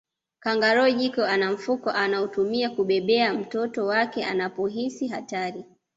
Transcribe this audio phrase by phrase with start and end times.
[0.39, 5.63] Kangaroo jike ana mfuko anaotumia kubebea mtoto wake anapohisi hatari